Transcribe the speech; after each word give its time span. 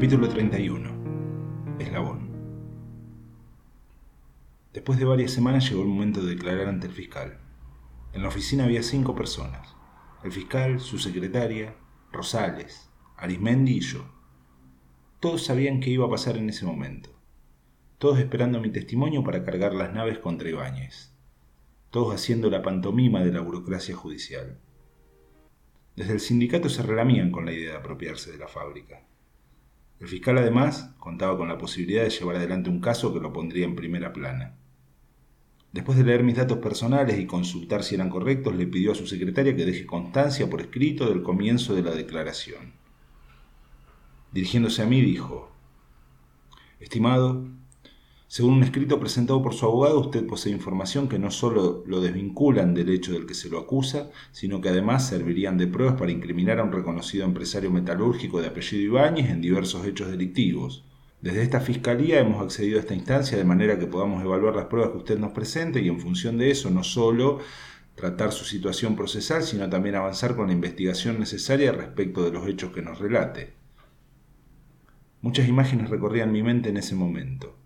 Capítulo 0.00 0.30
31. 0.30 1.76
Eslabón. 1.78 2.30
Después 4.72 4.98
de 4.98 5.04
varias 5.04 5.30
semanas 5.30 5.68
llegó 5.68 5.82
el 5.82 5.88
momento 5.88 6.22
de 6.22 6.36
declarar 6.36 6.68
ante 6.68 6.86
el 6.86 6.94
fiscal. 6.94 7.38
En 8.14 8.22
la 8.22 8.28
oficina 8.28 8.64
había 8.64 8.82
cinco 8.82 9.14
personas. 9.14 9.76
El 10.24 10.32
fiscal, 10.32 10.80
su 10.80 10.96
secretaria, 10.96 11.76
Rosales, 12.12 12.88
Arismendi 13.18 13.76
y 13.76 13.80
yo. 13.80 14.10
Todos 15.20 15.44
sabían 15.44 15.80
qué 15.80 15.90
iba 15.90 16.06
a 16.06 16.10
pasar 16.10 16.38
en 16.38 16.48
ese 16.48 16.64
momento. 16.64 17.10
Todos 17.98 18.20
esperando 18.20 18.58
mi 18.58 18.70
testimonio 18.70 19.22
para 19.22 19.44
cargar 19.44 19.74
las 19.74 19.92
naves 19.92 20.18
contra 20.18 20.48
Ibáñez. 20.48 21.12
Todos 21.90 22.14
haciendo 22.14 22.48
la 22.48 22.62
pantomima 22.62 23.22
de 23.22 23.32
la 23.32 23.42
burocracia 23.42 23.94
judicial. 23.94 24.60
Desde 25.94 26.14
el 26.14 26.20
sindicato 26.20 26.70
se 26.70 26.82
relamían 26.82 27.30
con 27.30 27.44
la 27.44 27.52
idea 27.52 27.72
de 27.72 27.76
apropiarse 27.76 28.32
de 28.32 28.38
la 28.38 28.48
fábrica. 28.48 29.04
El 30.00 30.08
fiscal 30.08 30.38
además 30.38 30.94
contaba 30.98 31.36
con 31.36 31.48
la 31.48 31.58
posibilidad 31.58 32.02
de 32.02 32.10
llevar 32.10 32.36
adelante 32.36 32.70
un 32.70 32.80
caso 32.80 33.12
que 33.12 33.20
lo 33.20 33.32
pondría 33.32 33.66
en 33.66 33.76
primera 33.76 34.12
plana. 34.12 34.56
Después 35.72 35.98
de 35.98 36.04
leer 36.04 36.24
mis 36.24 36.36
datos 36.36 36.58
personales 36.58 37.18
y 37.18 37.26
consultar 37.26 37.84
si 37.84 37.94
eran 37.94 38.08
correctos, 38.08 38.56
le 38.56 38.66
pidió 38.66 38.92
a 38.92 38.96
su 38.96 39.06
secretaria 39.06 39.54
que 39.54 39.66
deje 39.66 39.86
constancia 39.86 40.48
por 40.48 40.62
escrito 40.62 41.08
del 41.08 41.22
comienzo 41.22 41.74
de 41.74 41.82
la 41.82 41.92
declaración. 41.92 42.72
Dirigiéndose 44.32 44.82
a 44.82 44.86
mí 44.86 45.00
dijo, 45.00 45.52
Estimado, 46.80 47.46
según 48.32 48.52
un 48.52 48.62
escrito 48.62 49.00
presentado 49.00 49.42
por 49.42 49.54
su 49.54 49.66
abogado, 49.66 49.98
usted 49.98 50.24
posee 50.24 50.52
información 50.52 51.08
que 51.08 51.18
no 51.18 51.32
solo 51.32 51.82
lo 51.84 52.00
desvinculan 52.00 52.74
del 52.74 52.90
hecho 52.90 53.12
del 53.12 53.26
que 53.26 53.34
se 53.34 53.48
lo 53.48 53.58
acusa, 53.58 54.12
sino 54.30 54.60
que 54.60 54.68
además 54.68 55.08
servirían 55.08 55.58
de 55.58 55.66
pruebas 55.66 55.98
para 55.98 56.12
incriminar 56.12 56.60
a 56.60 56.62
un 56.62 56.70
reconocido 56.70 57.24
empresario 57.24 57.72
metalúrgico 57.72 58.40
de 58.40 58.46
apellido 58.46 58.84
Ibáñez 58.84 59.30
en 59.30 59.40
diversos 59.40 59.84
hechos 59.84 60.12
delictivos. 60.12 60.84
Desde 61.20 61.42
esta 61.42 61.58
Fiscalía 61.58 62.20
hemos 62.20 62.40
accedido 62.40 62.78
a 62.78 62.82
esta 62.82 62.94
instancia 62.94 63.36
de 63.36 63.42
manera 63.42 63.80
que 63.80 63.88
podamos 63.88 64.22
evaluar 64.22 64.54
las 64.54 64.66
pruebas 64.66 64.92
que 64.92 64.98
usted 64.98 65.18
nos 65.18 65.32
presente 65.32 65.80
y 65.80 65.88
en 65.88 65.98
función 65.98 66.38
de 66.38 66.52
eso 66.52 66.70
no 66.70 66.84
solo 66.84 67.40
tratar 67.96 68.30
su 68.30 68.44
situación 68.44 68.94
procesal, 68.94 69.42
sino 69.42 69.68
también 69.68 69.96
avanzar 69.96 70.36
con 70.36 70.46
la 70.46 70.52
investigación 70.52 71.18
necesaria 71.18 71.72
respecto 71.72 72.22
de 72.22 72.30
los 72.30 72.46
hechos 72.46 72.70
que 72.70 72.80
nos 72.80 73.00
relate. 73.00 73.54
Muchas 75.20 75.48
imágenes 75.48 75.90
recorrían 75.90 76.30
mi 76.30 76.44
mente 76.44 76.68
en 76.68 76.76
ese 76.76 76.94
momento. 76.94 77.59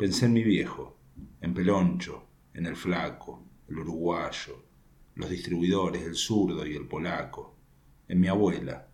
Pensé 0.00 0.24
en 0.24 0.32
mi 0.32 0.42
viejo, 0.42 0.96
en 1.42 1.52
Peloncho, 1.52 2.26
en 2.54 2.64
el 2.64 2.74
flaco, 2.74 3.44
el 3.68 3.80
uruguayo, 3.80 4.64
los 5.14 5.28
distribuidores, 5.28 6.04
el 6.04 6.14
zurdo 6.14 6.66
y 6.66 6.74
el 6.74 6.88
polaco, 6.88 7.58
en 8.08 8.18
mi 8.18 8.26
abuela, 8.26 8.88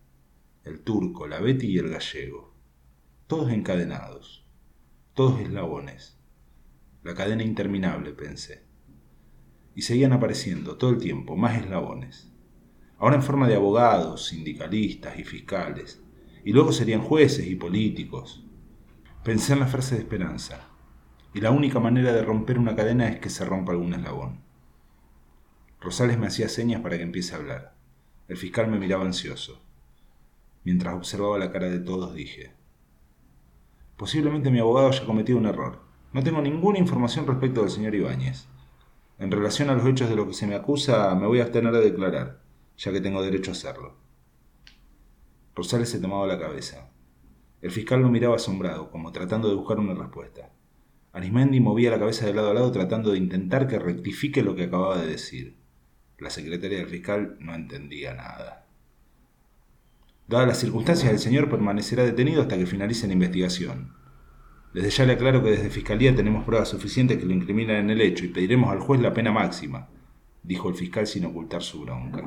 el 0.65 0.81
turco, 0.81 1.25
la 1.25 1.39
Betty 1.39 1.67
y 1.67 1.77
el 1.77 1.87
gallego, 1.87 2.53
todos 3.25 3.53
encadenados, 3.53 4.45
todos 5.13 5.39
eslabones, 5.39 6.19
la 7.03 7.15
cadena 7.15 7.43
interminable, 7.43 8.11
pensé. 8.11 8.65
Y 9.75 9.83
seguían 9.83 10.11
apareciendo 10.11 10.75
todo 10.75 10.89
el 10.89 10.97
tiempo 10.97 11.37
más 11.37 11.57
eslabones, 11.57 12.33
ahora 12.97 13.15
en 13.15 13.23
forma 13.23 13.47
de 13.47 13.55
abogados, 13.55 14.25
sindicalistas 14.25 15.17
y 15.17 15.23
fiscales, 15.23 16.03
y 16.43 16.51
luego 16.51 16.73
serían 16.73 17.01
jueces 17.01 17.47
y 17.47 17.55
políticos. 17.55 18.45
Pensé 19.23 19.53
en 19.53 19.61
la 19.61 19.67
frase 19.67 19.95
de 19.95 20.01
esperanza, 20.01 20.73
y 21.37 21.39
la 21.39 21.51
única 21.51 21.79
manera 21.79 22.13
de 22.13 22.23
romper 22.23 22.57
una 22.57 22.75
cadena 22.75 23.09
es 23.09 23.19
que 23.19 23.29
se 23.29 23.45
rompa 23.45 23.71
algún 23.71 23.93
eslabón. 23.93 24.39
Rosales 25.79 26.17
me 26.17 26.25
hacía 26.25 26.49
señas 26.49 26.81
para 26.81 26.97
que 26.97 27.03
empiece 27.03 27.35
a 27.35 27.37
hablar. 27.37 27.75
El 28.27 28.37
fiscal 28.37 28.67
me 28.71 28.79
miraba 28.79 29.05
ansioso. 29.05 29.61
Mientras 30.63 30.95
observaba 30.95 31.37
la 31.37 31.51
cara 31.51 31.69
de 31.69 31.77
todos 31.77 32.15
dije, 32.15 32.53
posiblemente 33.97 34.49
mi 34.49 34.57
abogado 34.57 34.87
haya 34.87 35.05
cometido 35.05 35.37
un 35.37 35.45
error. 35.45 35.83
No 36.11 36.23
tengo 36.23 36.41
ninguna 36.41 36.79
información 36.79 37.27
respecto 37.27 37.61
del 37.61 37.69
señor 37.69 37.93
Ibáñez. 37.93 38.47
En 39.19 39.29
relación 39.29 39.69
a 39.69 39.75
los 39.75 39.85
hechos 39.85 40.09
de 40.09 40.15
lo 40.15 40.25
que 40.25 40.33
se 40.33 40.47
me 40.47 40.55
acusa, 40.55 41.13
me 41.13 41.27
voy 41.27 41.39
a 41.39 41.43
abstener 41.43 41.71
de 41.71 41.81
declarar, 41.81 42.41
ya 42.79 42.91
que 42.91 42.99
tengo 42.99 43.21
derecho 43.21 43.51
a 43.51 43.53
hacerlo. 43.53 43.93
Rosales 45.53 45.89
se 45.89 45.99
tomaba 45.99 46.25
la 46.25 46.39
cabeza. 46.39 46.89
El 47.61 47.69
fiscal 47.69 48.01
lo 48.01 48.09
miraba 48.09 48.37
asombrado, 48.37 48.89
como 48.89 49.11
tratando 49.11 49.49
de 49.49 49.55
buscar 49.55 49.77
una 49.77 49.93
respuesta. 49.93 50.56
Arismendi 51.17 51.59
movía 51.59 51.89
la 51.89 51.97
cabeza 51.97 52.27
de 52.27 52.33
lado 52.33 52.51
a 52.51 52.53
lado 52.53 52.71
tratando 52.71 53.11
de 53.11 53.17
intentar 53.17 53.67
que 53.67 53.79
rectifique 53.79 54.43
lo 54.43 54.55
que 54.55 54.65
acababa 54.65 55.01
de 55.01 55.07
decir. 55.07 55.55
La 56.19 56.29
secretaria 56.29 56.77
del 56.77 56.87
fiscal 56.87 57.37
no 57.39 57.55
entendía 57.55 58.13
nada. 58.13 58.67
Dadas 60.27 60.47
las 60.47 60.59
circunstancias, 60.59 61.11
el 61.11 61.17
señor 61.17 61.49
permanecerá 61.49 62.03
detenido 62.03 62.43
hasta 62.43 62.55
que 62.55 62.67
finalice 62.67 63.07
la 63.07 63.13
investigación. 63.13 63.93
Desde 64.75 64.91
ya 64.91 65.05
le 65.05 65.13
aclaro 65.13 65.43
que 65.43 65.49
desde 65.49 65.71
Fiscalía 65.71 66.15
tenemos 66.15 66.45
pruebas 66.45 66.69
suficientes 66.69 67.17
que 67.17 67.25
lo 67.25 67.33
incriminan 67.33 67.77
en 67.77 67.89
el 67.89 68.01
hecho 68.01 68.25
y 68.25 68.29
pediremos 68.29 68.69
al 68.69 68.79
juez 68.79 69.01
la 69.01 69.13
pena 69.13 69.31
máxima, 69.31 69.89
dijo 70.43 70.69
el 70.69 70.75
fiscal 70.75 71.07
sin 71.07 71.25
ocultar 71.25 71.63
su 71.63 71.81
bronca. 71.81 72.23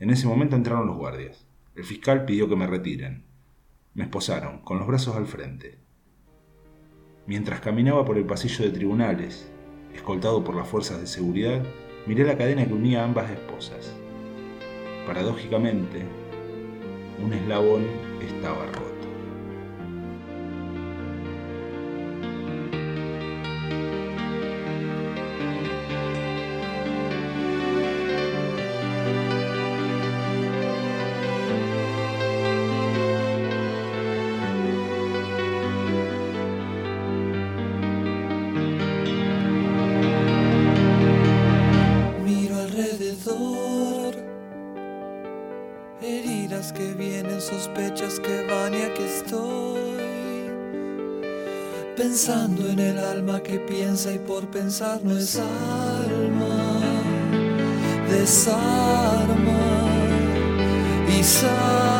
En 0.00 0.10
ese 0.10 0.26
momento 0.26 0.56
entraron 0.56 0.88
los 0.88 0.96
guardias. 0.96 1.46
El 1.76 1.84
fiscal 1.84 2.24
pidió 2.24 2.48
que 2.48 2.56
me 2.56 2.66
retiren. 2.66 3.22
Me 3.94 4.02
esposaron, 4.02 4.58
con 4.62 4.78
los 4.78 4.88
brazos 4.88 5.14
al 5.14 5.26
frente. 5.26 5.78
Mientras 7.28 7.60
caminaba 7.60 8.06
por 8.06 8.16
el 8.16 8.24
pasillo 8.24 8.64
de 8.64 8.70
tribunales, 8.70 9.46
escoltado 9.94 10.42
por 10.42 10.56
las 10.56 10.66
fuerzas 10.66 10.98
de 10.98 11.06
seguridad, 11.06 11.62
miré 12.06 12.24
la 12.24 12.38
cadena 12.38 12.66
que 12.66 12.72
unía 12.72 13.02
a 13.02 13.04
ambas 13.04 13.30
esposas. 13.30 13.94
Paradójicamente, 15.06 16.04
un 17.22 17.34
eslabón 17.34 17.84
estaba 18.22 18.64
roto. 18.68 18.97
Que 46.72 46.92
vienen, 46.94 47.40
sospechas 47.40 48.18
que 48.20 48.46
van 48.46 48.74
y 48.74 48.82
aquí 48.82 49.02
estoy. 49.02 49.78
Pensando 51.96 52.68
en 52.68 52.78
el 52.78 52.98
alma 52.98 53.40
que 53.40 53.58
piensa 53.58 54.12
y 54.12 54.18
por 54.18 54.46
pensar 54.48 55.00
no 55.02 55.16
es 55.16 55.38
alma. 55.38 56.80
Desarma 58.10 59.58
y 61.18 61.22
sal 61.22 61.97